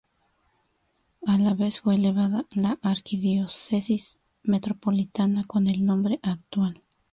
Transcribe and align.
A 1.27 1.37
la 1.37 1.53
vez 1.53 1.81
fue 1.81 1.93
elevada 1.93 2.47
a 2.63 2.89
arquidiócesis 2.89 4.17
metropolitana 4.41 5.43
con 5.43 5.67
el 5.67 5.85
nombre 5.85 6.19
actual. 6.23 6.81